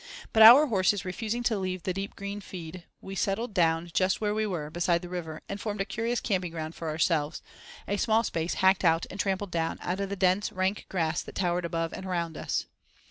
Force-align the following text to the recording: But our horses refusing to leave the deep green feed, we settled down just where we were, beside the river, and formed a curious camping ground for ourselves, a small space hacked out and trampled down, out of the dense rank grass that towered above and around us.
But 0.33 0.41
our 0.41 0.65
horses 0.65 1.05
refusing 1.05 1.43
to 1.43 1.59
leave 1.59 1.83
the 1.83 1.93
deep 1.93 2.15
green 2.15 2.41
feed, 2.41 2.85
we 3.01 3.13
settled 3.13 3.53
down 3.53 3.91
just 3.93 4.19
where 4.19 4.33
we 4.33 4.47
were, 4.47 4.71
beside 4.71 5.03
the 5.03 5.09
river, 5.09 5.43
and 5.47 5.61
formed 5.61 5.79
a 5.79 5.85
curious 5.85 6.19
camping 6.19 6.49
ground 6.53 6.73
for 6.73 6.89
ourselves, 6.89 7.43
a 7.87 7.97
small 7.97 8.23
space 8.23 8.55
hacked 8.55 8.83
out 8.83 9.05
and 9.11 9.19
trampled 9.19 9.51
down, 9.51 9.77
out 9.79 9.99
of 9.99 10.09
the 10.09 10.15
dense 10.15 10.51
rank 10.51 10.87
grass 10.89 11.21
that 11.21 11.35
towered 11.35 11.65
above 11.65 11.93
and 11.93 12.07
around 12.07 12.35
us. 12.35 12.65